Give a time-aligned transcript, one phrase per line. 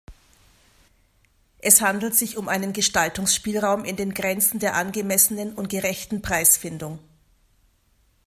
[1.59, 6.97] Es handelt sich um einen Gestaltungsspielraum in den Grenzen der angemessenen und gerechten Preisfindung.